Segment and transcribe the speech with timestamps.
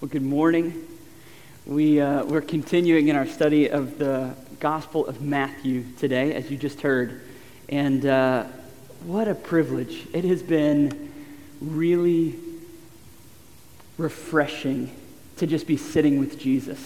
[0.00, 0.86] Well, good morning.
[1.66, 6.56] We, uh, we're continuing in our study of the Gospel of Matthew today, as you
[6.56, 7.20] just heard.
[7.68, 8.44] And uh,
[9.02, 10.06] what a privilege.
[10.12, 11.12] It has been
[11.60, 12.36] really
[13.96, 14.94] refreshing
[15.38, 16.78] to just be sitting with Jesus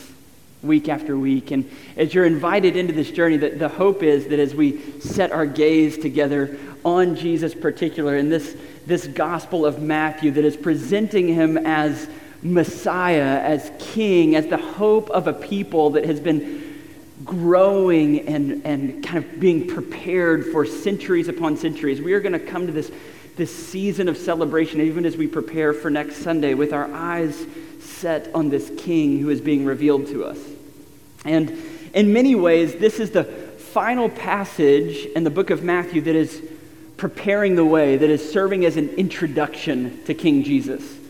[0.62, 1.50] week after week.
[1.50, 5.32] And as you're invited into this journey, the, the hope is that as we set
[5.32, 8.56] our gaze together on Jesus particular in this,
[8.86, 12.08] this Gospel of Matthew that is presenting him as
[12.42, 16.62] Messiah, as King, as the hope of a people that has been
[17.24, 22.00] growing and, and kind of being prepared for centuries upon centuries.
[22.00, 22.90] We are going to come to this,
[23.36, 27.46] this season of celebration, even as we prepare for next Sunday, with our eyes
[27.80, 30.38] set on this King who is being revealed to us.
[31.24, 31.56] And
[31.94, 36.42] in many ways, this is the final passage in the book of Matthew that is
[36.96, 41.01] preparing the way, that is serving as an introduction to King Jesus.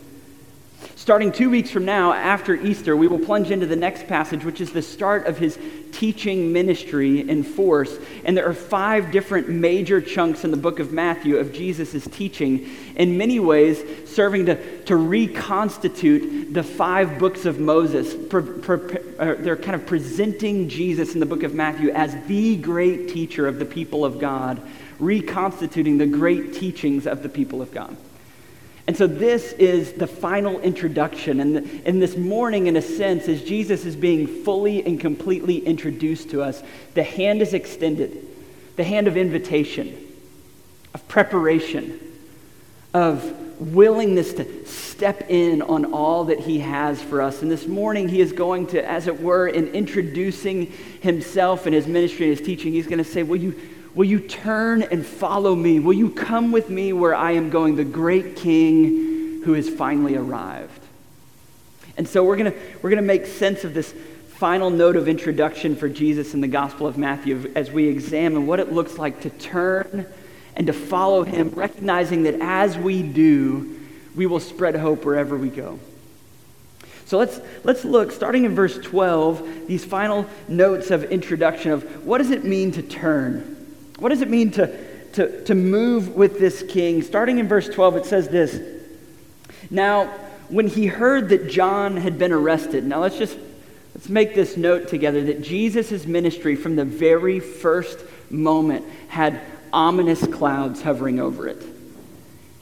[1.03, 4.61] Starting two weeks from now, after Easter, we will plunge into the next passage, which
[4.61, 5.59] is the start of his
[5.91, 7.97] teaching ministry in force.
[8.23, 12.69] And there are five different major chunks in the book of Matthew of Jesus' teaching,
[12.95, 18.13] in many ways serving to, to reconstitute the five books of Moses.
[18.33, 23.45] Uh, they're kind of presenting Jesus in the book of Matthew as the great teacher
[23.45, 24.61] of the people of God,
[24.99, 27.93] reconstituting the great teachings of the people of God.
[28.85, 31.39] And so this is the final introduction.
[31.39, 35.59] And, the, and this morning, in a sense, as Jesus is being fully and completely
[35.59, 36.61] introduced to us,
[36.93, 38.27] the hand is extended
[38.75, 39.95] the hand of invitation,
[40.95, 41.99] of preparation,
[42.91, 47.41] of willingness to step in on all that he has for us.
[47.41, 51.87] And this morning, he is going to, as it were, in introducing himself and his
[51.87, 53.59] ministry and his teaching, he's going to say, Will you
[53.95, 55.79] Will you turn and follow me?
[55.79, 60.15] Will you come with me where I am going, the great king who has finally
[60.15, 60.81] arrived?
[61.95, 63.93] And so we're going we're going to make sense of this
[64.27, 68.59] final note of introduction for Jesus in the Gospel of Matthew as we examine what
[68.59, 70.07] it looks like to turn
[70.55, 73.79] and to follow him, recognizing that as we do,
[74.15, 75.79] we will spread hope wherever we go.
[77.05, 82.17] So let's, let's look, starting in verse 12, these final notes of introduction of what
[82.17, 83.62] does it mean to turn?
[83.99, 87.01] What does it mean to, to, to move with this king?
[87.01, 88.59] Starting in verse 12, it says this
[89.69, 90.07] Now,
[90.49, 93.37] when he heard that John had been arrested, now let's just
[93.95, 97.99] let's make this note together that Jesus' ministry from the very first
[98.29, 101.72] moment had ominous clouds hovering over it.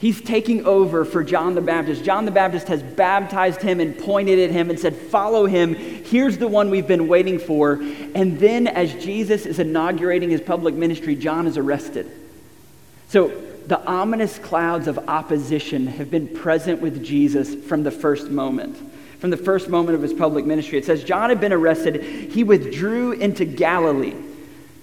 [0.02, 2.02] He's taking over for John the Baptist.
[2.02, 5.76] John the Baptist has baptized him and pointed at him and said, Follow him.
[5.76, 7.74] Here's the one we've been waiting for.
[7.74, 12.10] And then, as Jesus is inaugurating his public ministry, John is arrested.
[13.10, 13.28] So,
[13.68, 18.76] the ominous clouds of opposition have been present with Jesus from the first moment.
[19.20, 20.78] From the first moment of his public ministry.
[20.78, 22.02] It says, John had been arrested.
[22.32, 24.16] He withdrew into Galilee.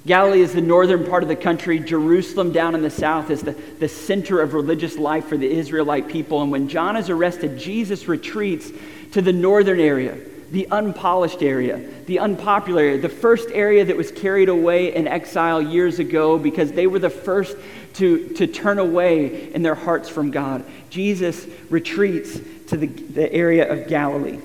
[0.06, 1.80] Galilee is the northern part of the country.
[1.80, 6.08] Jerusalem, down in the south, is the, the center of religious life for the Israelite
[6.08, 6.42] people.
[6.42, 8.72] And when John is arrested, Jesus retreats
[9.12, 10.18] to the northern area,
[10.52, 15.62] the unpolished area, the unpopular area, the first area that was carried away in exile
[15.62, 17.58] years ago because they were the first
[17.96, 20.64] to, to turn away in their hearts from God.
[20.90, 24.40] Jesus retreats to the, the area of Galilee.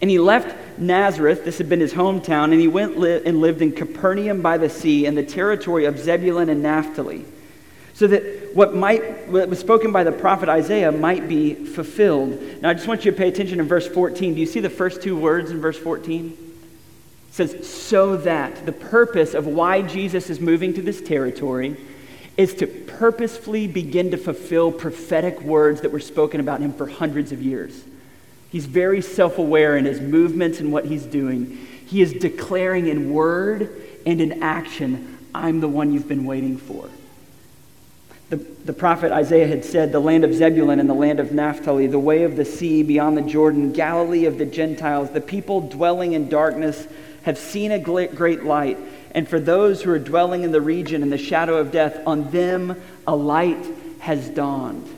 [0.00, 3.62] And he left Nazareth, this had been his hometown, and he went li- and lived
[3.62, 7.24] in Capernaum by the sea in the territory of Zebulun and Naphtali,
[7.94, 12.40] so that what might what was spoken by the prophet Isaiah might be fulfilled.
[12.60, 14.34] Now I just want you to pay attention in verse 14.
[14.34, 16.36] Do you see the first two words in verse 14?
[17.30, 21.76] It says, so that the purpose of why Jesus is moving to this territory
[22.36, 27.32] is to purposefully begin to fulfill prophetic words that were spoken about him for hundreds
[27.32, 27.84] of years.
[28.54, 31.58] He's very self aware in his movements and what he's doing.
[31.86, 36.88] He is declaring in word and in action, I'm the one you've been waiting for.
[38.30, 41.88] The, the prophet Isaiah had said, The land of Zebulun and the land of Naphtali,
[41.88, 46.12] the way of the sea beyond the Jordan, Galilee of the Gentiles, the people dwelling
[46.12, 46.86] in darkness
[47.24, 48.78] have seen a great light.
[49.10, 52.30] And for those who are dwelling in the region in the shadow of death, on
[52.30, 53.66] them a light
[53.98, 54.93] has dawned.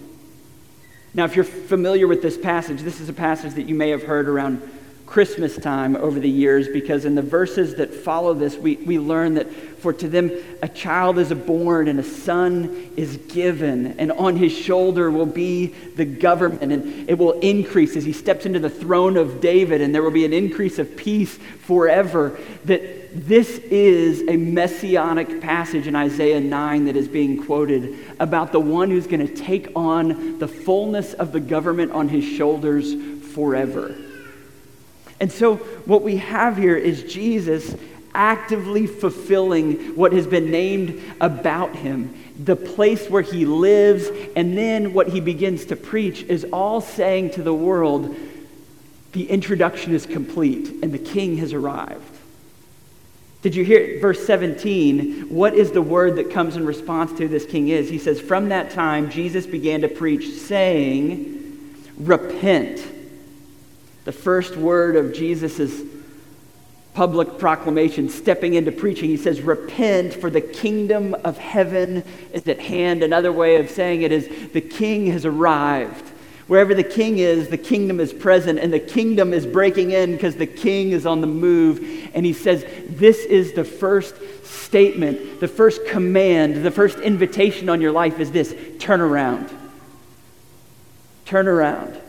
[1.17, 4.03] Now, if you're familiar with this passage, this is a passage that you may have
[4.03, 4.61] heard around
[5.07, 9.35] Christmas time over the years because in the verses that follow this, we, we learn
[9.35, 10.33] that for to them
[10.63, 15.69] a child is born and a son is given, and on his shoulder will be
[15.95, 19.95] the government, and it will increase as he steps into the throne of David, and
[19.95, 22.39] there will be an increase of peace forever.
[22.65, 28.61] That this is a messianic passage in Isaiah 9 that is being quoted about the
[28.61, 32.95] one who's going to take on the fullness of the government on his shoulders
[33.33, 33.95] forever.
[35.21, 37.75] And so, what we have here is Jesus
[38.15, 42.15] actively fulfilling what has been named about him.
[42.43, 47.31] The place where he lives, and then what he begins to preach is all saying
[47.33, 48.17] to the world,
[49.13, 52.03] the introduction is complete and the king has arrived.
[53.43, 55.29] Did you hear verse 17?
[55.29, 57.89] What is the word that comes in response to this king is?
[57.89, 62.85] He says, From that time, Jesus began to preach, saying, Repent.
[64.07, 65.83] The first word of Jesus'
[66.95, 72.61] public proclamation, stepping into preaching, he says, Repent, for the kingdom of heaven is at
[72.61, 73.03] hand.
[73.03, 76.05] Another way of saying it is, The king has arrived.
[76.47, 80.37] Wherever the king is, the kingdom is present, and the kingdom is breaking in because
[80.37, 82.09] the king is on the move.
[82.15, 84.15] And he says, This is the first
[84.47, 89.51] statement, the first command, the first invitation on your life is this turn around.
[91.25, 92.01] Turn around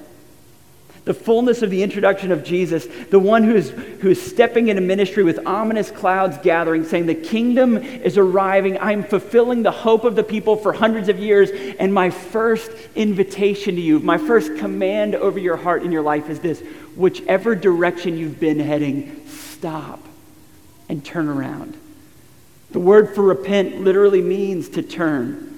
[1.08, 4.82] the fullness of the introduction of Jesus, the one who is, who is stepping into
[4.82, 8.78] ministry with ominous clouds gathering, saying, The kingdom is arriving.
[8.80, 11.50] I'm fulfilling the hope of the people for hundreds of years.
[11.80, 16.30] And my first invitation to you, my first command over your heart and your life
[16.30, 16.60] is this
[16.98, 20.02] whichever direction you've been heading, stop
[20.90, 21.78] and turn around.
[22.72, 25.58] The word for repent literally means to turn,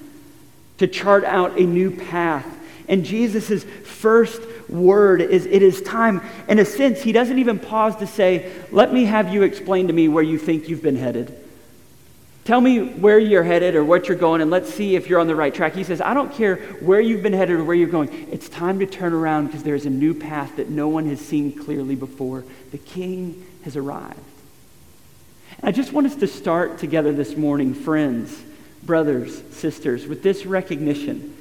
[0.78, 2.46] to chart out a new path.
[2.86, 6.22] And Jesus' first word is it is time.
[6.48, 9.92] In a sense, he doesn't even pause to say, Let me have you explain to
[9.92, 11.36] me where you think you've been headed.
[12.44, 15.26] Tell me where you're headed or what you're going, and let's see if you're on
[15.26, 15.74] the right track.
[15.74, 18.28] He says, I don't care where you've been headed or where you're going.
[18.32, 21.52] It's time to turn around because there's a new path that no one has seen
[21.52, 22.44] clearly before.
[22.72, 24.18] The king has arrived.
[25.58, 28.42] And I just want us to start together this morning, friends,
[28.82, 31.36] brothers, sisters, with this recognition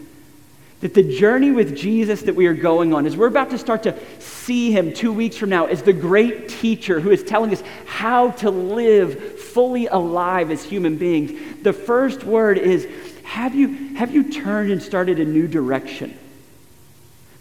[0.82, 3.84] that the journey with Jesus that we are going on is we're about to start
[3.84, 7.62] to see him two weeks from now as the great teacher who is telling us
[7.86, 11.64] how to live fully alive as human beings.
[11.64, 12.88] The first word is
[13.24, 16.18] have you, have you turned and started a new direction?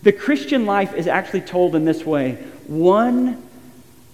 [0.03, 2.35] The Christian life is actually told in this way
[2.67, 3.43] one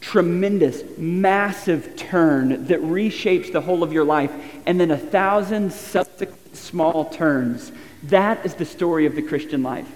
[0.00, 4.30] tremendous, massive turn that reshapes the whole of your life,
[4.66, 7.72] and then a thousand subsequent small turns
[8.08, 9.88] that is the story of the Christian life.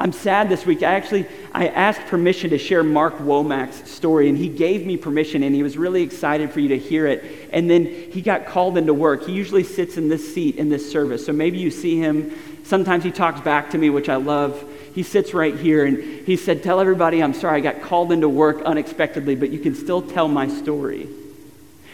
[0.00, 0.84] I'm sad this week.
[0.84, 5.42] I actually I asked permission to share Mark Womack's story, and he gave me permission,
[5.42, 7.48] and he was really excited for you to hear it.
[7.52, 9.26] And then he got called into work.
[9.26, 12.32] He usually sits in this seat in this service, so maybe you see him.
[12.62, 14.62] Sometimes he talks back to me, which I love.
[14.94, 18.28] He sits right here, and he said, "Tell everybody I'm sorry I got called into
[18.28, 21.08] work unexpectedly, but you can still tell my story."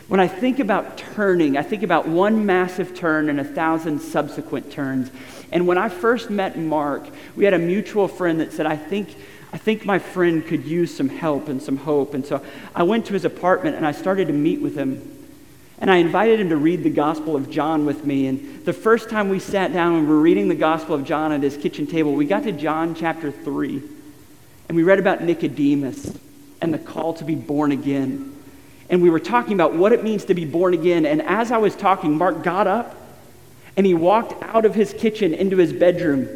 [0.06, 4.70] When I think about turning, I think about one massive turn and a thousand subsequent
[4.70, 5.10] turns.
[5.50, 7.06] And when I first met Mark,
[7.36, 9.16] we had a mutual friend that said, I think,
[9.52, 12.12] I think my friend could use some help and some hope.
[12.12, 15.10] And so I went to his apartment and I started to meet with him.
[15.78, 18.26] And I invited him to read the Gospel of John with me.
[18.26, 21.32] And the first time we sat down and we were reading the Gospel of John
[21.32, 23.82] at his kitchen table, we got to John chapter 3.
[24.68, 26.16] And we read about Nicodemus
[26.60, 28.34] and the call to be born again
[28.90, 31.06] and we were talking about what it means to be born again.
[31.06, 32.96] And as I was talking, Mark got up
[33.76, 36.28] and he walked out of his kitchen into his bedroom.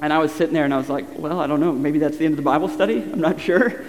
[0.00, 1.72] And I was sitting there and I was like, well, I don't know.
[1.72, 3.00] Maybe that's the end of the Bible study.
[3.00, 3.84] I'm not sure.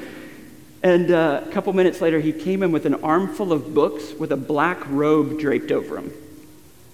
[0.83, 4.31] And uh, a couple minutes later, he came in with an armful of books with
[4.31, 6.13] a black robe draped over him.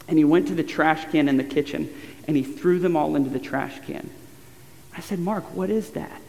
[0.07, 1.93] And he went to the trash can in the kitchen
[2.27, 4.09] and he threw them all into the trash can.
[4.95, 6.21] I said, Mark, what is that?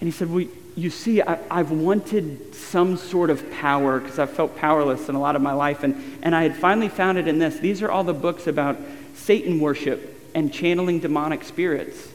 [0.00, 4.30] And he said, Well, you see, I, have wanted some sort of power because I've
[4.30, 5.84] felt powerless in a lot of my life.
[5.84, 7.58] And, and I had finally found it in this.
[7.58, 8.76] These are all the books about
[9.14, 12.08] Satan worship and channeling demonic spirits.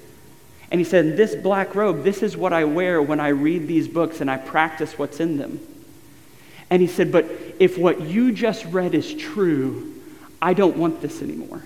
[0.71, 3.87] And he said, This black robe, this is what I wear when I read these
[3.87, 5.59] books and I practice what's in them.
[6.69, 7.25] And he said, But
[7.59, 9.95] if what you just read is true,
[10.41, 11.63] I don't want this anymore.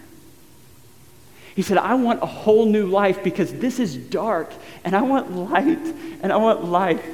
[1.55, 4.51] He said, I want a whole new life because this is dark
[4.83, 7.05] and I want light and I want life.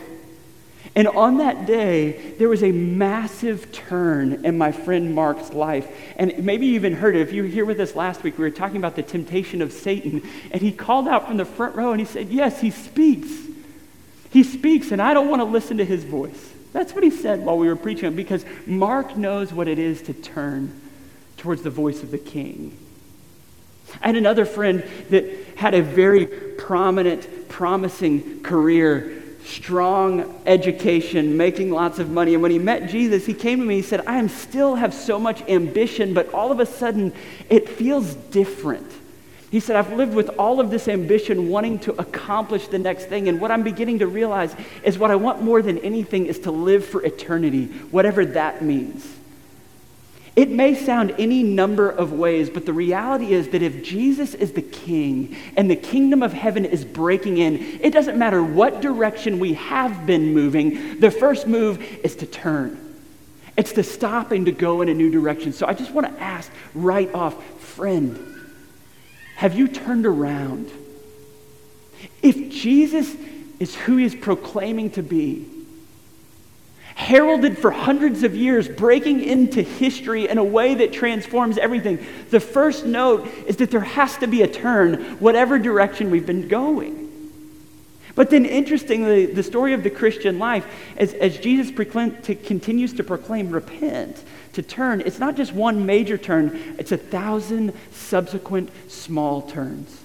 [0.95, 5.87] And on that day, there was a massive turn in my friend Mark's life.
[6.15, 7.21] And maybe you even heard it.
[7.21, 9.71] If you were here with us last week, we were talking about the temptation of
[9.71, 10.27] Satan.
[10.51, 13.29] And he called out from the front row and he said, Yes, he speaks.
[14.31, 16.53] He speaks, and I don't want to listen to his voice.
[16.71, 20.13] That's what he said while we were preaching, because Mark knows what it is to
[20.13, 20.79] turn
[21.37, 22.77] towards the voice of the king.
[24.01, 31.99] I had another friend that had a very prominent, promising career, strong education, making lots
[31.99, 32.33] of money.
[32.33, 34.93] And when he met Jesus, he came to me, he said, I am still have
[34.93, 37.13] so much ambition, but all of a sudden
[37.49, 38.91] it feels different.
[39.51, 43.27] He said, I've lived with all of this ambition, wanting to accomplish the next thing.
[43.27, 46.51] And what I'm beginning to realize is what I want more than anything is to
[46.51, 49.18] live for eternity, whatever that means.
[50.35, 54.53] It may sound any number of ways, but the reality is that if Jesus is
[54.53, 59.39] the king and the kingdom of heaven is breaking in, it doesn't matter what direction
[59.39, 62.95] we have been moving, the first move is to turn.
[63.57, 65.51] It's to stop and to go in a new direction.
[65.51, 68.17] So I just want to ask right off, friend,
[69.35, 70.71] have you turned around?
[72.21, 73.13] If Jesus
[73.59, 75.58] is who he is proclaiming to be,
[76.99, 82.41] heralded for hundreds of years, breaking into history in a way that transforms everything, the
[82.41, 87.09] first note is that there has to be a turn, whatever direction we've been going.
[88.15, 90.65] But then, interestingly, the story of the Christian life,
[90.97, 96.17] as, as Jesus to, continues to proclaim, repent, to turn, it's not just one major
[96.17, 99.98] turn, it's a thousand subsequent small turns.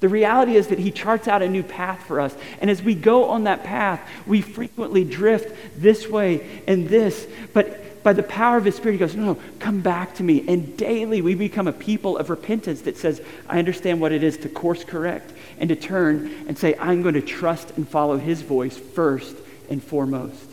[0.00, 2.34] The reality is that he charts out a new path for us.
[2.60, 7.26] And as we go on that path, we frequently drift this way and this.
[7.52, 10.42] But by the power of his spirit, he goes, No, no, come back to me.
[10.48, 14.38] And daily we become a people of repentance that says, I understand what it is
[14.38, 18.40] to course correct and to turn and say, I'm going to trust and follow his
[18.40, 19.36] voice first
[19.68, 20.46] and foremost.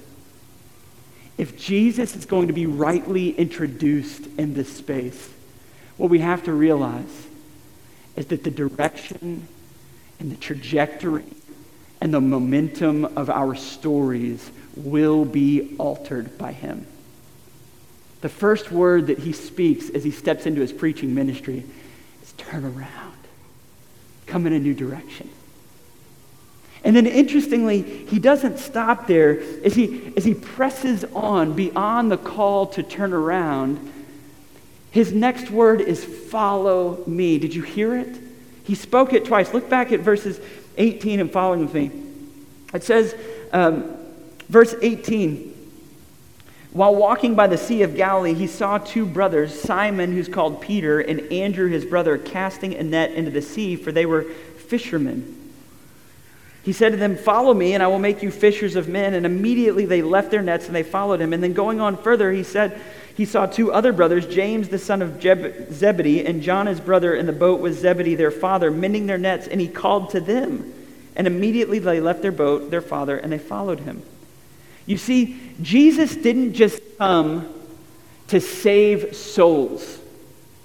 [1.38, 5.30] If Jesus is going to be rightly introduced in this space,
[5.96, 7.27] what we have to realize
[8.18, 9.48] is that the direction
[10.20, 11.24] and the trajectory
[12.02, 16.86] and the momentum of our stories will be altered by him.
[18.22, 21.64] The first word that he speaks as he steps into his preaching ministry
[22.24, 23.18] is turn around,
[24.26, 25.30] come in a new direction.
[26.84, 29.40] And then interestingly, he doesn't stop there.
[29.64, 33.92] As he, as he presses on beyond the call to turn around,
[34.98, 37.38] his next word is follow me.
[37.38, 38.18] Did you hear it?
[38.64, 39.54] He spoke it twice.
[39.54, 40.40] Look back at verses
[40.76, 41.92] 18 and following with me.
[42.74, 43.16] It says,
[43.54, 43.96] um,
[44.50, 45.54] verse 18.
[46.72, 51.00] While walking by the Sea of Galilee, he saw two brothers, Simon, who's called Peter,
[51.00, 55.52] and Andrew, his brother, casting a net into the sea, for they were fishermen.
[56.64, 59.14] He said to them, Follow me, and I will make you fishers of men.
[59.14, 61.34] And immediately they left their nets and they followed him.
[61.34, 62.82] And then going on further, he said,
[63.18, 67.16] He saw two other brothers, James the son of Jeb- Zebedee, and John his brother,
[67.16, 69.48] in the boat with Zebedee their father, mending their nets.
[69.48, 70.72] And he called to them.
[71.16, 74.04] And immediately they left their boat, their father, and they followed him.
[74.86, 77.52] You see, Jesus didn't just come
[78.28, 80.00] to save souls,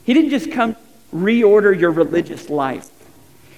[0.05, 0.77] He didn't just come
[1.15, 2.91] reorder your religious life.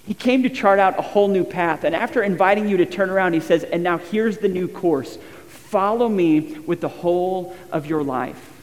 [0.06, 1.82] He came to chart out a whole new path.
[1.82, 5.18] And after inviting you to turn around, he says, And now here's the new course
[5.48, 8.53] follow me with the whole of your life.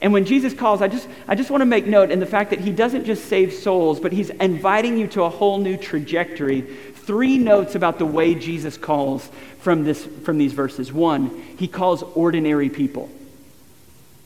[0.00, 2.50] And when Jesus calls, I just, I just want to make note in the fact
[2.50, 6.60] that he doesn't just save souls, but he's inviting you to a whole new trajectory.
[6.60, 9.28] Three notes about the way Jesus calls
[9.58, 10.92] from, this, from these verses.
[10.92, 13.10] One, he calls ordinary people.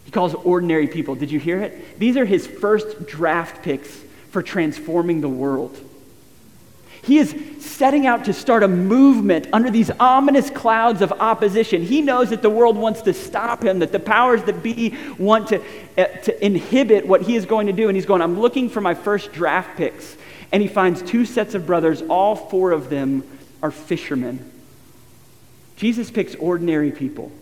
[0.04, 1.14] He calls ordinary people.
[1.14, 1.98] Did you hear it?
[1.98, 3.88] These are his first draft picks
[4.30, 5.78] for transforming the world.
[7.02, 11.82] He is setting out to start a movement under these ominous clouds of opposition.
[11.82, 15.48] He knows that the world wants to stop him, that the powers that be want
[15.48, 15.60] to,
[15.98, 17.88] uh, to inhibit what he is going to do.
[17.88, 20.16] And he's going, I'm looking for my first draft picks.
[20.52, 23.24] And he finds two sets of brothers, all four of them
[23.62, 24.50] are fishermen.
[25.74, 27.32] Jesus picks ordinary people.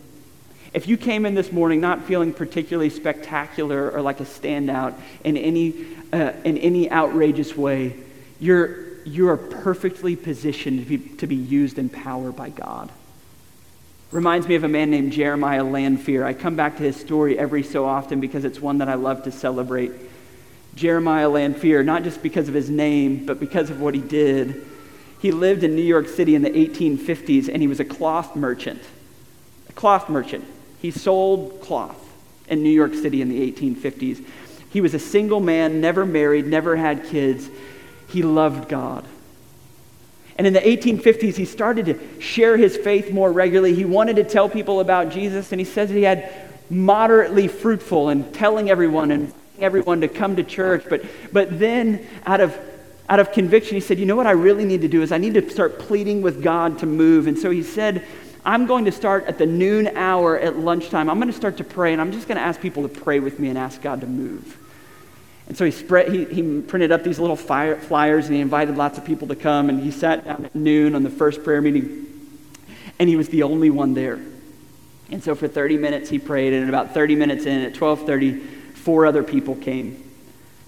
[0.73, 5.37] If you came in this morning not feeling particularly spectacular or like a standout in
[5.37, 7.95] any, uh, in any outrageous way,
[8.39, 12.91] you're you are perfectly positioned to be, to be used in power by God.
[14.11, 16.25] Reminds me of a man named Jeremiah Lanphier.
[16.25, 19.23] I come back to his story every so often because it's one that I love
[19.23, 19.91] to celebrate.
[20.75, 24.65] Jeremiah Lanphier, not just because of his name, but because of what he did.
[25.21, 28.81] He lived in New York City in the 1850s and he was a cloth merchant.
[29.69, 30.45] A cloth merchant.
[30.81, 31.97] He sold cloth
[32.47, 34.25] in New York City in the 1850s.
[34.71, 37.49] He was a single man, never married, never had kids
[38.11, 39.05] he loved God.
[40.37, 43.75] And in the 1850s, he started to share his faith more regularly.
[43.75, 46.31] He wanted to tell people about Jesus, and he says he had
[46.69, 50.83] moderately fruitful in telling everyone and everyone to come to church.
[50.89, 52.57] But, but then, out of,
[53.09, 55.17] out of conviction, he said, You know what I really need to do is I
[55.17, 57.27] need to start pleading with God to move.
[57.27, 58.05] And so he said,
[58.43, 61.09] I'm going to start at the noon hour at lunchtime.
[61.09, 63.19] I'm going to start to pray, and I'm just going to ask people to pray
[63.19, 64.57] with me and ask God to move.
[65.47, 68.77] And so he, spread, he, he printed up these little fire, flyers and he invited
[68.77, 69.69] lots of people to come.
[69.69, 72.07] And he sat down at noon on the first prayer meeting,
[72.99, 74.19] and he was the only one there.
[75.09, 78.45] And so for 30 minutes he prayed, and about 30 minutes in, at 12:30,
[78.75, 80.03] four other people came.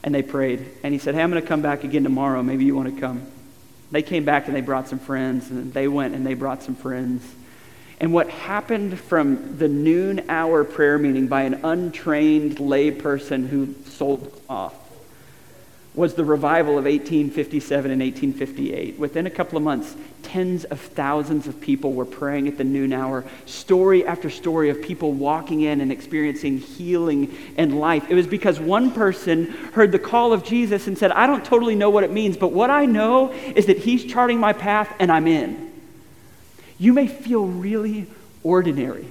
[0.03, 0.68] And they prayed.
[0.84, 2.44] And he said, Hey, I'm going to come back again tomorrow.
[2.44, 3.25] Maybe you want to come.
[3.92, 6.75] They came back and they brought some friends, and they went and they brought some
[6.75, 7.24] friends.
[8.03, 13.75] And what happened from the noon hour prayer meeting by an untrained lay person who
[13.91, 14.75] sold off
[15.95, 19.00] was the revival of 1857 and 1858.
[19.00, 22.91] Within a couple of months, tens of thousands of people were praying at the noon
[22.91, 28.03] hour, story after story of people walking in and experiencing healing and life.
[28.10, 31.75] It was because one person heard the call of Jesus and said, I don't totally
[31.75, 35.10] know what it means, but what I know is that He's charting my path and
[35.10, 35.73] I'm in.
[36.77, 38.08] You may feel really
[38.44, 39.08] ordinary.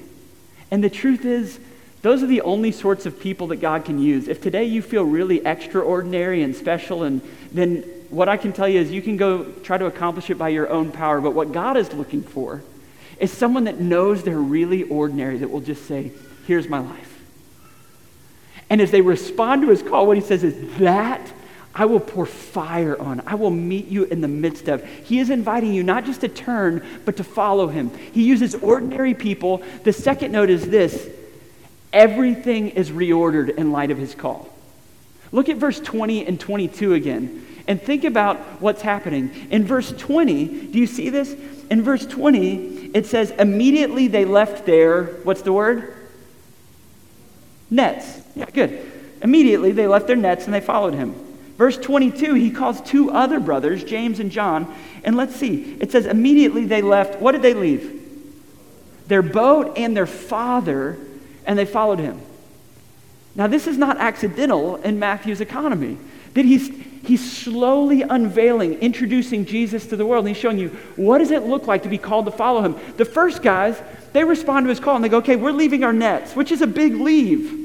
[0.71, 1.59] And the truth is,
[2.02, 4.26] those are the only sorts of people that God can use.
[4.26, 8.81] If today you feel really extraordinary and special, and then what I can tell you
[8.81, 11.21] is you can go try to accomplish it by your own power.
[11.21, 12.62] But what God is looking for
[13.19, 16.11] is someone that knows they're really ordinary, that will just say,
[16.47, 17.21] Here's my life.
[18.69, 21.21] And as they respond to his call, what he says is, That
[21.75, 23.23] I will pour fire on.
[23.26, 24.85] I will meet you in the midst of.
[24.85, 27.91] He is inviting you not just to turn, but to follow him.
[28.12, 29.62] He uses ordinary people.
[29.85, 31.09] The second note is this
[31.93, 34.49] Everything is reordered in light of his call.
[35.31, 39.31] Look at verse 20 and 22 again and think about what's happening.
[39.50, 41.35] In verse 20, do you see this?
[41.71, 45.95] In verse 20, it says, immediately they left their, what's the word?
[47.71, 48.21] Nets.
[48.35, 48.91] Yeah, good.
[49.23, 51.14] Immediately they left their nets and they followed him.
[51.56, 55.76] Verse 22, he calls two other brothers, James and John, and let's see.
[55.80, 57.21] It says, immediately they left.
[57.21, 58.00] What did they leave?
[59.09, 60.99] Their boat and their father
[61.44, 62.21] and they followed him.
[63.35, 65.99] Now, this is not accidental in Matthew's economy.
[66.35, 66.68] That he's,
[67.04, 71.44] he's slowly unveiling, introducing Jesus to the world, and he's showing you what does it
[71.44, 72.76] look like to be called to follow him.
[72.97, 73.80] The first guys,
[74.12, 76.62] they respond to his call and they go, okay, we're leaving our nets, which is
[76.62, 77.62] a big leave.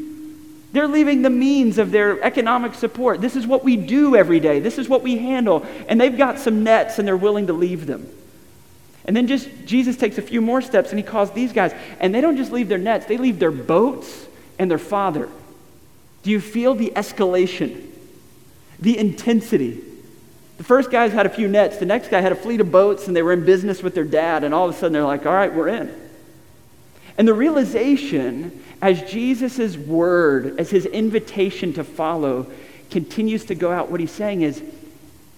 [0.77, 3.19] They're leaving the means of their economic support.
[3.19, 4.59] This is what we do every day.
[4.59, 5.65] This is what we handle.
[5.87, 8.07] And they've got some nets and they're willing to leave them.
[9.03, 11.73] And then just Jesus takes a few more steps and he calls these guys.
[11.99, 14.27] And they don't just leave their nets, they leave their boats
[14.59, 15.29] and their father.
[16.21, 17.89] Do you feel the escalation?
[18.79, 19.81] The intensity?
[20.57, 23.07] The first guys had a few nets, the next guy had a fleet of boats
[23.07, 25.25] and they were in business with their dad, and all of a sudden they're like,
[25.25, 25.91] all right, we're in.
[27.17, 32.47] And the realization as Jesus' word, as his invitation to follow,
[32.91, 34.61] continues to go out, what he's saying is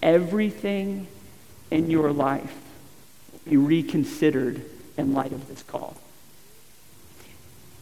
[0.02, 1.08] everything
[1.72, 2.56] in your life
[3.32, 4.62] will be reconsidered
[4.98, 5.96] in light of this call.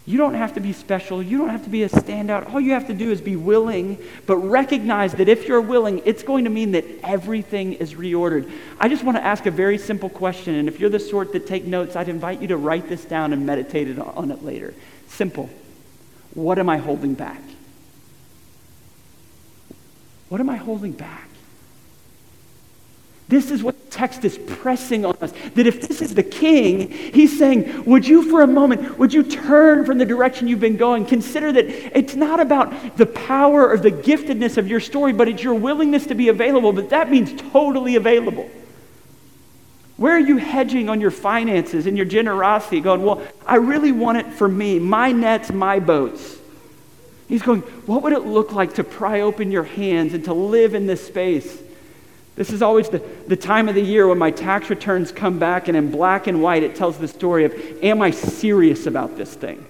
[0.07, 1.21] You don't have to be special.
[1.21, 2.53] You don't have to be a standout.
[2.53, 6.23] All you have to do is be willing, but recognize that if you're willing, it's
[6.23, 8.49] going to mean that everything is reordered.
[8.79, 11.45] I just want to ask a very simple question, and if you're the sort that
[11.45, 14.73] take notes, I'd invite you to write this down and meditate on it later.
[15.07, 15.49] Simple.
[16.33, 17.41] What am I holding back?
[20.29, 21.27] What am I holding back?
[23.29, 25.33] This is what the text is pressing on us.
[25.55, 29.23] That if this is the king, he's saying, Would you for a moment, would you
[29.23, 31.05] turn from the direction you've been going?
[31.05, 31.65] Consider that
[31.97, 36.05] it's not about the power or the giftedness of your story, but it's your willingness
[36.07, 36.71] to be available.
[36.71, 38.49] But that means totally available.
[39.97, 42.79] Where are you hedging on your finances and your generosity?
[42.79, 46.37] Going, Well, I really want it for me, my nets, my boats.
[47.27, 50.75] He's going, What would it look like to pry open your hands and to live
[50.75, 51.61] in this space?
[52.35, 55.67] This is always the, the time of the year when my tax returns come back,
[55.67, 59.33] and in black and white, it tells the story of Am I serious about this
[59.33, 59.65] thing?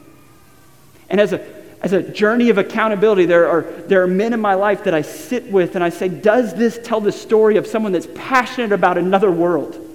[1.10, 1.42] And as a,
[1.82, 5.04] as a journey of accountability, there are, there are men in my life that I
[5.04, 8.98] sit with and I say, Does this tell the story of someone that's passionate about
[8.98, 9.86] another world?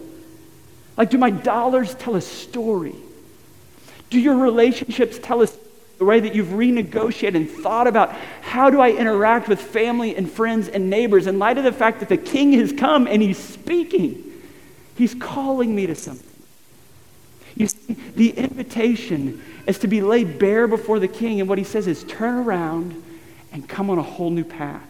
[0.97, 2.95] Like, do my dollars tell a story?
[4.11, 5.49] Do your relationships tell a
[6.03, 10.29] the way that you've renegotiated and thought about how do I interact with family and
[10.29, 13.39] friends and neighbors in light of the fact that the king has come and he's
[13.39, 14.21] speaking.
[14.97, 16.29] He's calling me to something.
[17.55, 21.63] You see, the invitation is to be laid bare before the king, and what he
[21.63, 23.01] says is turn around
[23.53, 24.83] and come on a whole new path.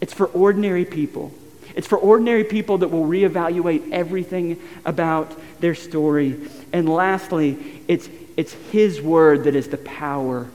[0.00, 1.32] It's for ordinary people.
[1.74, 6.38] It's for ordinary people that will reevaluate everything about their story.
[6.72, 10.48] And lastly, it's it's His word that is the power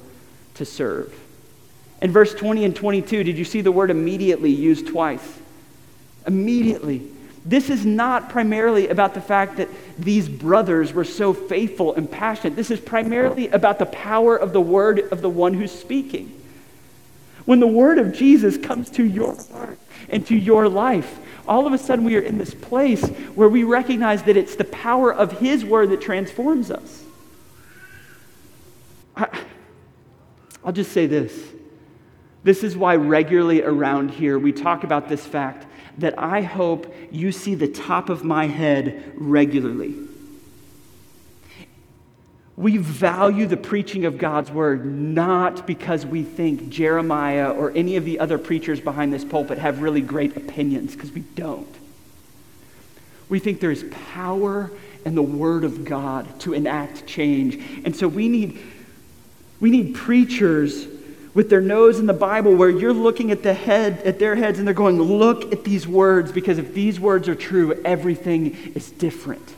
[0.56, 1.13] to serve.
[2.02, 5.39] In verse 20 and 22, did you see the word immediately used twice?
[6.26, 7.10] Immediately.
[7.45, 9.67] This is not primarily about the fact that
[9.99, 12.56] these brothers were so faithful and passionate.
[12.56, 16.34] This is primarily about the power of the word of the one who's speaking.
[17.46, 19.78] When the word of Jesus comes to your heart
[20.10, 23.64] and to your life, all of a sudden we are in this place where we
[23.64, 27.04] recognize that it's the power of his word that transforms us.
[29.16, 29.28] I,
[30.64, 31.38] I'll just say this
[32.44, 37.32] This is why regularly around here we talk about this fact that I hope you
[37.32, 39.96] see the top of my head regularly.
[42.56, 48.06] We value the preaching of God's word not because we think Jeremiah or any of
[48.06, 51.68] the other preachers behind this pulpit have really great opinions, because we don't.
[53.28, 54.70] We think there's power
[55.04, 57.56] in the word of God to enact change.
[57.84, 58.60] And so we need,
[59.60, 60.86] we need preachers
[61.34, 64.60] with their nose in the Bible where you're looking at the head at their heads
[64.60, 68.92] and they're going, look at these words, because if these words are true, everything is
[68.92, 69.56] different.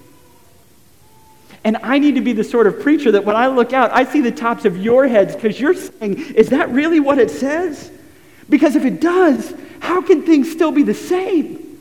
[1.65, 4.05] And I need to be the sort of preacher that when I look out, I
[4.05, 7.91] see the tops of your heads because you're saying, is that really what it says?
[8.47, 11.79] Because if it does, how can things still be the same?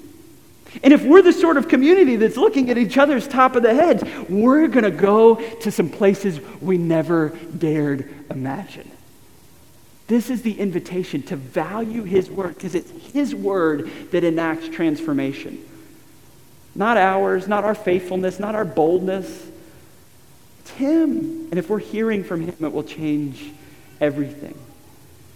[0.83, 3.75] And if we're the sort of community that's looking at each other's top of the
[3.75, 8.91] heads, we're going to go to some places we never dared imagine.
[10.07, 15.63] This is the invitation to value His Word because it's His Word that enacts transformation.
[16.75, 19.51] Not ours, not our faithfulness, not our boldness,
[20.65, 21.49] it's Him.
[21.51, 23.53] And if we're hearing from Him, it will change
[24.01, 24.59] everything.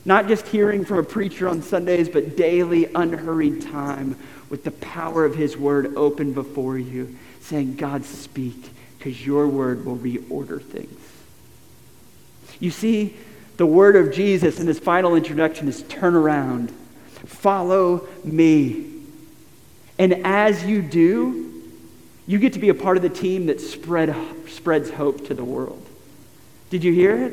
[0.07, 4.17] Not just hearing from a preacher on Sundays, but daily, unhurried time
[4.49, 9.85] with the power of His Word open before you, saying, God, speak, because your Word
[9.85, 10.99] will reorder things.
[12.59, 13.14] You see,
[13.59, 16.71] the word of Jesus in his final introduction is turn around,
[17.27, 18.87] follow me.
[19.99, 21.48] And as you do,
[22.29, 24.14] you get to be a part of the team that spread,
[24.49, 25.83] spreads hope to the world.
[26.69, 27.33] Did you hear it?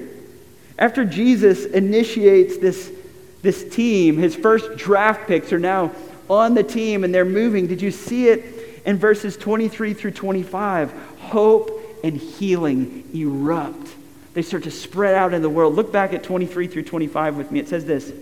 [0.80, 2.94] After Jesus initiates this,
[3.42, 5.92] this team, his first draft picks are now
[6.30, 7.68] on the team and they're moving.
[7.68, 10.94] Did you see it in verses 23 through 25?
[11.20, 13.90] Hope and healing erupt.
[14.34, 15.76] They start to spread out in the world.
[15.76, 17.60] Look back at 23 through 25 with me.
[17.60, 18.14] It says this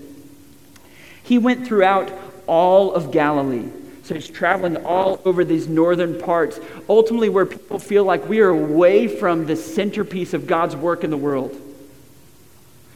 [1.22, 2.12] He went throughout
[2.48, 3.68] all of Galilee
[4.04, 8.50] so he's traveling all over these northern parts, ultimately, where people feel like we are
[8.50, 11.58] away from the centerpiece of God's work in the world.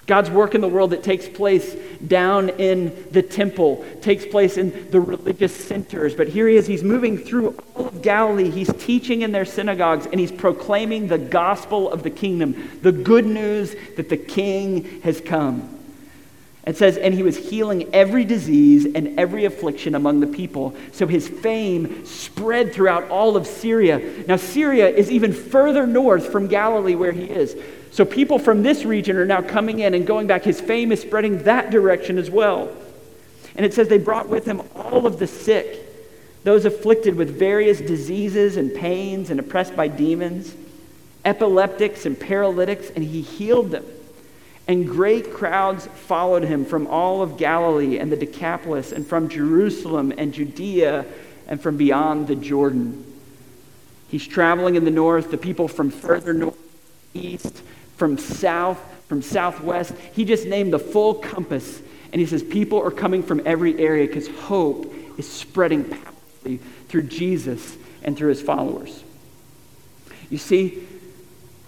[0.07, 1.75] God's work in the world that takes place
[2.07, 6.14] down in the temple, takes place in the religious centers.
[6.14, 8.51] But here he is, he's moving through all of Galilee.
[8.51, 13.27] He's teaching in their synagogues and he's proclaiming the gospel of the kingdom, the good
[13.27, 15.78] news that the king has come.
[16.69, 20.77] It says, and he was healing every disease and every affliction among the people.
[20.93, 24.27] So his fame spread throughout all of Syria.
[24.27, 27.57] Now, Syria is even further north from Galilee where he is.
[27.91, 30.45] So people from this region are now coming in and going back.
[30.45, 32.69] His fame is spreading that direction as well.
[33.57, 35.87] And it says they brought with him all of the sick,
[36.45, 40.55] those afflicted with various diseases and pains and oppressed by demons,
[41.25, 43.87] epileptics and paralytics, and he healed them.
[44.69, 50.13] And great crowds followed him from all of Galilee and the Decapolis, and from Jerusalem
[50.17, 51.07] and Judea,
[51.47, 53.05] and from beyond the Jordan.
[54.09, 56.59] He's traveling in the north, the people from further north,
[57.15, 57.63] east,
[57.97, 58.79] from south,
[59.09, 59.95] from southwest.
[60.13, 61.81] He just named the full compass.
[62.13, 67.05] And he says, People are coming from every area because hope is spreading powerfully through
[67.05, 69.03] Jesus and through his followers.
[70.31, 70.87] You see,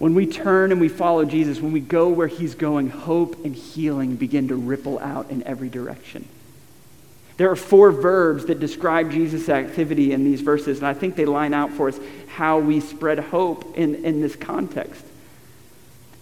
[0.01, 3.53] when we turn and we follow Jesus, when we go where he's going, hope and
[3.53, 6.27] healing begin to ripple out in every direction.
[7.37, 11.25] There are four verbs that describe Jesus' activity in these verses, and I think they
[11.25, 15.05] line out for us how we spread hope in, in this context.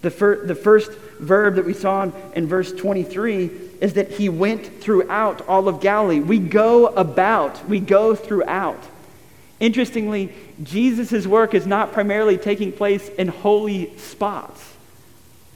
[0.01, 3.45] The, fir- the first verb that we saw in, in verse 23
[3.79, 6.19] is that he went throughout all of Galilee.
[6.19, 8.83] We go about, we go throughout.
[9.59, 14.75] Interestingly, Jesus' work is not primarily taking place in holy spots.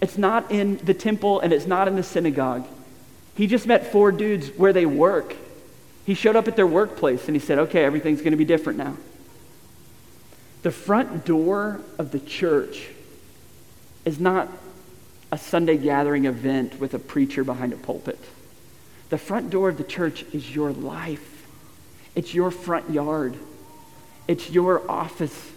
[0.02, 2.68] It's not in the temple and it's not in the synagogue.
[3.36, 5.36] He just met four dudes where they work.
[6.06, 8.78] He showed up at their workplace and he said, okay, everything's going to be different
[8.78, 8.98] now.
[10.63, 12.89] The front door of the church
[14.04, 14.50] is not
[15.32, 18.20] a Sunday gathering event with a preacher behind a pulpit.
[19.10, 21.48] The front door of the church is your life,
[22.16, 23.38] it's your front yard.
[24.28, 25.52] It's your office.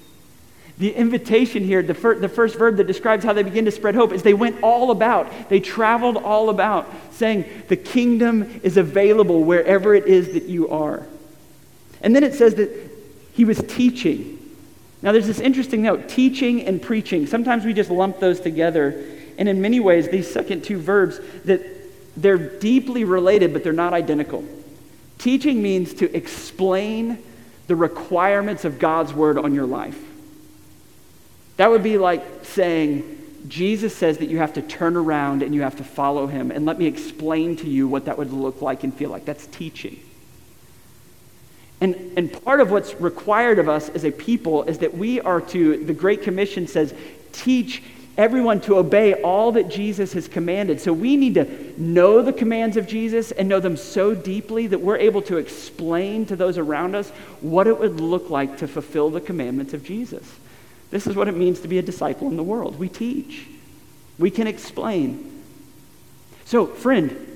[0.78, 3.94] The invitation here, the, fir- the first verb that describes how they begin to spread
[3.94, 5.48] hope, is they went all about.
[5.48, 11.06] They traveled all about, saying, The kingdom is available wherever it is that you are.
[12.02, 12.70] And then it says that
[13.32, 14.38] he was teaching.
[15.00, 17.26] Now, there's this interesting note teaching and preaching.
[17.26, 19.02] Sometimes we just lump those together.
[19.38, 21.62] And in many ways, these second two verbs, that
[22.16, 24.44] they're deeply related, but they're not identical.
[25.18, 27.22] Teaching means to explain
[27.66, 29.98] the requirements of God's word on your life.
[31.56, 35.62] That would be like saying, Jesus says that you have to turn around and you
[35.62, 36.50] have to follow him.
[36.50, 39.24] And let me explain to you what that would look like and feel like.
[39.24, 39.98] That's teaching.
[41.80, 45.40] And, and part of what's required of us as a people is that we are
[45.42, 46.94] to, the Great Commission says,
[47.32, 47.82] teach
[48.16, 50.80] everyone to obey all that Jesus has commanded.
[50.80, 54.80] So we need to know the commands of Jesus and know them so deeply that
[54.80, 59.10] we're able to explain to those around us what it would look like to fulfill
[59.10, 60.38] the commandments of Jesus.
[60.90, 62.78] This is what it means to be a disciple in the world.
[62.78, 63.46] We teach,
[64.18, 65.42] we can explain.
[66.44, 67.35] So, friend,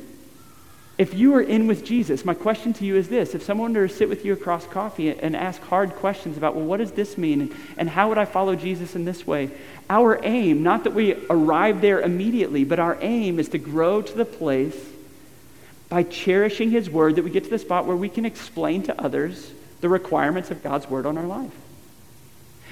[1.00, 3.34] if you are in with Jesus, my question to you is this.
[3.34, 6.66] If someone were to sit with you across coffee and ask hard questions about, well,
[6.66, 7.56] what does this mean?
[7.78, 9.50] And, how would I follow Jesus in this way?
[9.88, 14.12] Our aim, not that we arrive there immediately, but our aim is to grow to
[14.12, 14.76] the place
[15.88, 19.02] by cherishing His Word that we get to the spot where we can explain to
[19.02, 21.54] others the requirements of God's Word on our life.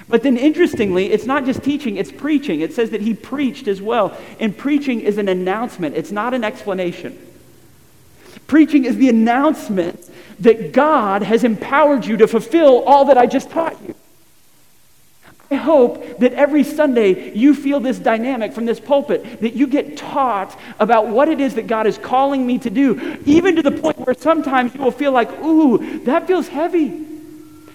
[0.07, 2.61] But then, interestingly, it's not just teaching, it's preaching.
[2.61, 4.15] It says that he preached as well.
[4.39, 7.25] And preaching is an announcement, it's not an explanation.
[8.49, 10.09] Preaching is the announcement
[10.39, 13.93] that God has empowered you to fulfill all that I just taught you.
[15.51, 19.97] I hope that every Sunday you feel this dynamic from this pulpit, that you get
[19.97, 23.71] taught about what it is that God is calling me to do, even to the
[23.71, 27.05] point where sometimes you will feel like, ooh, that feels heavy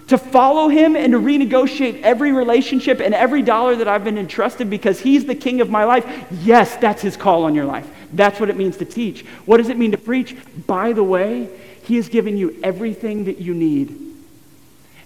[0.07, 4.69] to follow him and to renegotiate every relationship and every dollar that I've been entrusted
[4.69, 6.05] because he's the king of my life.
[6.43, 7.89] Yes, that's his call on your life.
[8.13, 9.25] That's what it means to teach.
[9.45, 10.35] What does it mean to preach?
[10.67, 11.49] By the way,
[11.83, 13.99] he has given you everything that you need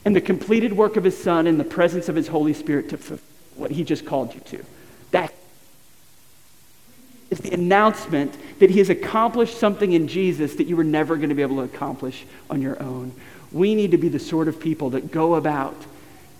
[0.05, 2.97] and the completed work of his son in the presence of his Holy Spirit to
[2.97, 4.65] fulfill what he just called you to.
[5.11, 5.33] That
[7.29, 11.29] is the announcement that he has accomplished something in Jesus that you were never going
[11.29, 13.11] to be able to accomplish on your own.
[13.51, 15.75] We need to be the sort of people that go about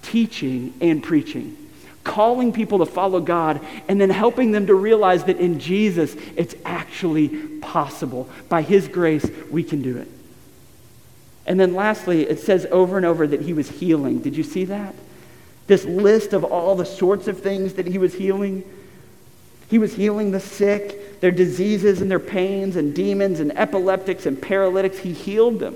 [0.02, 1.58] teaching and preaching,
[2.04, 6.56] calling people to follow God, and then helping them to realize that in Jesus it's
[6.66, 8.30] actually possible.
[8.48, 10.08] By His grace, we can do it.
[11.46, 14.20] And then lastly, it says over and over that He was healing.
[14.20, 14.94] Did you see that?
[15.66, 18.64] This list of all the sorts of things that He was healing.
[19.68, 24.40] He was healing the sick, their diseases and their pains, and demons and epileptics and
[24.40, 25.00] paralytics.
[25.00, 25.76] He healed them.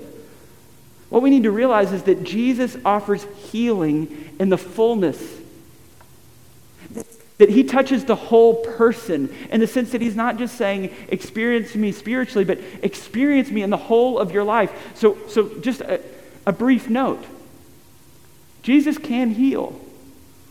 [1.08, 5.40] What we need to realize is that Jesus offers healing in the fullness.
[7.38, 11.74] That he touches the whole person in the sense that he's not just saying, experience
[11.74, 14.72] me spiritually, but experience me in the whole of your life.
[14.94, 16.00] So, so just a,
[16.46, 17.24] a brief note
[18.62, 19.78] Jesus can heal.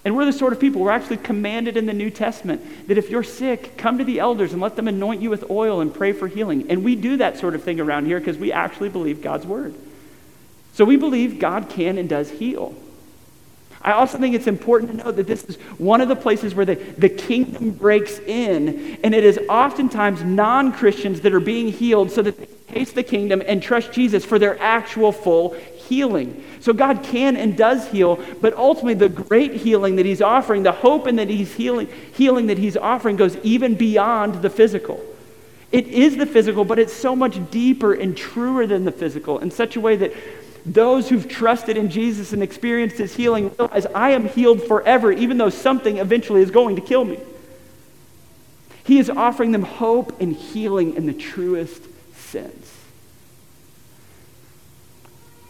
[0.06, 3.10] And we're the sort of people, we're actually commanded in the New Testament that if
[3.10, 6.12] you're sick, come to the elders and let them anoint you with oil and pray
[6.12, 6.70] for healing.
[6.70, 9.74] And we do that sort of thing around here because we actually believe God's word.
[10.74, 12.76] So we believe God can and does heal.
[13.84, 16.66] I also think it's important to note that this is one of the places where
[16.66, 22.10] the, the kingdom breaks in, and it is oftentimes non Christians that are being healed
[22.10, 26.44] so that they taste the kingdom and trust Jesus for their actual full healing.
[26.62, 30.72] So God can and does heal, but ultimately the great healing that He's offering, the
[30.72, 35.04] hope and that He's healing, healing that He's offering goes even beyond the physical.
[35.74, 39.52] It is the physical, but it's so much deeper and truer than the physical in
[39.52, 40.14] such a way that
[40.66, 45.38] those who've trusted in Jesus and experienced his healing realize I am healed forever, even
[45.38, 47.20] though something eventually is going to kill me.
[48.86, 51.82] He is offering them hope and healing in the truest
[52.16, 52.72] sense.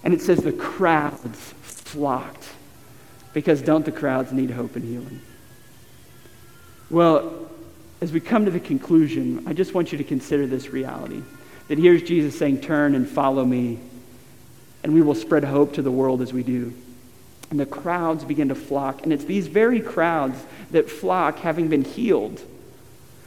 [0.03, 2.49] And it says the crowds flocked
[3.33, 5.21] because don't the crowds need hope and healing?
[6.89, 7.49] Well,
[8.01, 11.23] as we come to the conclusion, I just want you to consider this reality
[11.67, 13.79] that here's Jesus saying, Turn and follow me
[14.83, 16.73] and we will spread hope to the world as we do.
[17.49, 19.03] And the crowds begin to flock.
[19.03, 22.41] And it's these very crowds that flock having been healed.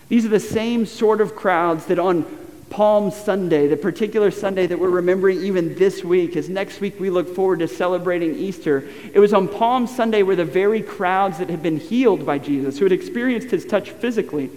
[0.09, 2.25] These are the same sort of crowds that on
[2.71, 7.11] Palm Sunday, the particular Sunday that we're remembering even this week, as next week we
[7.11, 8.89] look forward to celebrating Easter.
[9.15, 12.79] It was on Palm Sunday where the very crowds that had been healed by Jesus,
[12.79, 14.51] who had experienced his touch physically,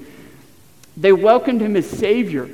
[0.98, 2.50] they welcomed him as Savior.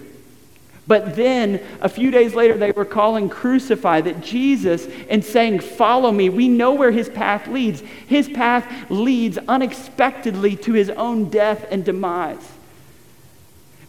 [0.87, 6.11] But then, a few days later, they were calling crucify that Jesus, and saying, Follow
[6.11, 7.81] me, we know where his path leads.
[8.07, 12.54] His path leads unexpectedly to his own death and demise.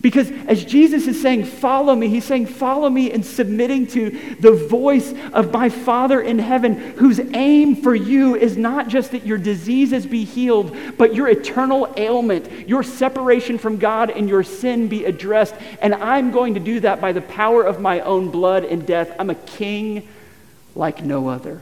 [0.06, 4.52] Because as Jesus is saying, Follow me, he's saying, Follow me in submitting to the
[4.52, 9.36] voice of my Father in heaven, whose aim for you is not just that your
[9.36, 15.04] diseases be healed, but your eternal ailment, your separation from God, and your sin be
[15.06, 15.56] addressed.
[15.82, 19.10] And I'm going to do that by the power of my own blood and death.
[19.18, 20.08] I'm a king
[20.76, 21.60] like no other.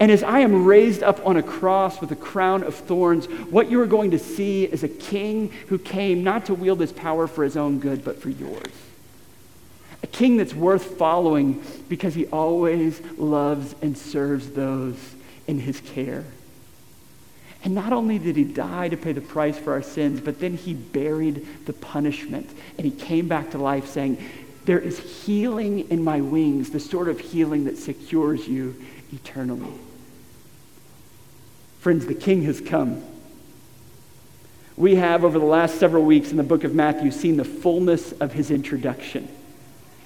[0.00, 3.70] And as I am raised up on a cross with a crown of thorns, what
[3.70, 7.26] you are going to see is a king who came not to wield his power
[7.26, 8.72] for his own good, but for yours.
[10.02, 14.96] A king that's worth following because he always loves and serves those
[15.46, 16.24] in his care.
[17.62, 20.56] And not only did he die to pay the price for our sins, but then
[20.56, 24.16] he buried the punishment and he came back to life saying,
[24.64, 28.82] There is healing in my wings, the sort of healing that secures you
[29.12, 29.74] eternally.
[31.80, 33.02] Friends, the king has come.
[34.76, 38.12] We have, over the last several weeks in the book of Matthew, seen the fullness
[38.12, 39.28] of his introduction.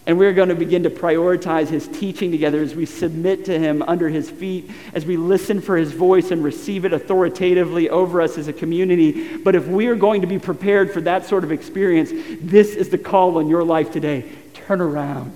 [0.07, 3.83] And we're going to begin to prioritize his teaching together as we submit to him
[3.83, 8.39] under his feet, as we listen for his voice and receive it authoritatively over us
[8.39, 9.37] as a community.
[9.39, 12.11] But if we are going to be prepared for that sort of experience,
[12.41, 14.31] this is the call on your life today.
[14.53, 15.35] Turn around,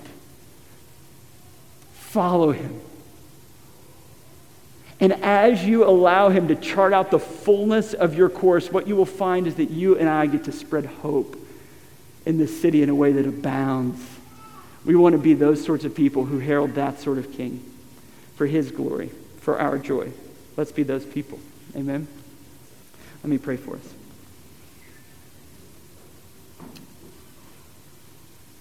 [1.93, 2.79] follow him.
[4.99, 8.95] And as you allow him to chart out the fullness of your course, what you
[8.95, 11.37] will find is that you and I get to spread hope
[12.25, 14.19] in this city in a way that abounds
[14.85, 17.63] we want to be those sorts of people who herald that sort of king
[18.35, 19.09] for his glory,
[19.39, 20.11] for our joy.
[20.55, 21.39] Let's be those people.
[21.75, 22.07] Amen.
[23.23, 23.93] Let me pray for us.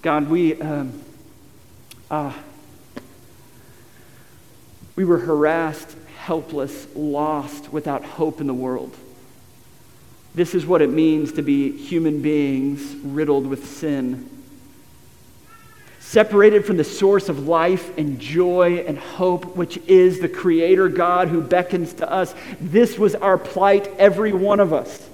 [0.03, 1.03] God, we, um,
[2.11, 2.33] uh,
[4.97, 5.97] we were harassed,
[6.29, 8.95] helpless, lost, without hope in the world.
[10.35, 14.29] This is what it means to be human beings riddled with sin
[16.09, 21.29] separated from the source of life and joy and hope, which is the Creator God
[21.29, 22.35] who beckons to us.
[22.63, 25.07] This was our plight, every one of us.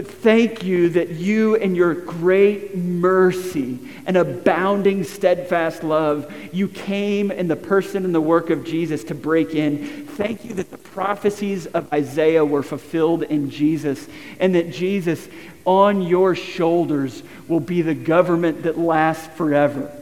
[0.00, 7.30] But thank you that you, in your great mercy and abounding steadfast love, you came
[7.30, 10.06] in the person and the work of Jesus to break in.
[10.06, 14.08] Thank you that the prophecies of Isaiah were fulfilled in Jesus,
[14.38, 15.28] and that Jesus,
[15.66, 19.94] on your shoulders, will be the government that lasts forever,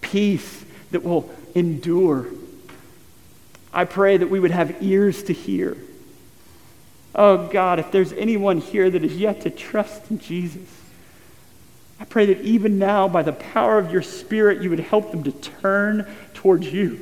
[0.00, 2.28] peace that will endure.
[3.74, 5.76] I pray that we would have ears to hear
[7.14, 10.80] Oh God, if there's anyone here that is yet to trust in Jesus,
[11.98, 15.22] I pray that even now, by the power of your Spirit, you would help them
[15.24, 17.00] to turn towards you,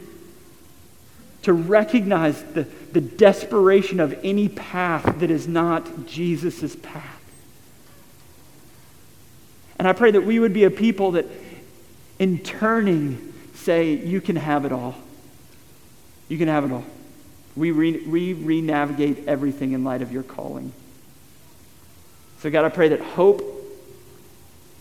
[1.42, 7.14] to recognize the, the desperation of any path that is not Jesus' path.
[9.78, 11.26] And I pray that we would be a people that,
[12.18, 14.96] in turning, say, You can have it all.
[16.28, 16.84] You can have it all.
[17.58, 20.72] We re, re navigate everything in light of your calling.
[22.40, 23.42] So, God, I pray that hope,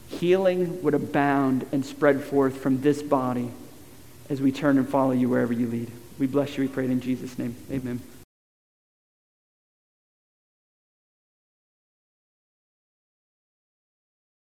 [0.10, 3.52] healing would abound and spread forth from this body
[4.30, 5.92] as we turn and follow you wherever you lead.
[6.20, 7.56] We bless you, we pray it in Jesus' name.
[7.72, 8.02] Amen.